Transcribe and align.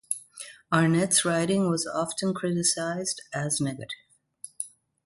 Arnett's 0.73 1.23
writing 1.25 1.69
was 1.69 1.85
often 1.85 2.33
criticized 2.33 3.21
as 3.35 3.61
negative. 3.61 3.93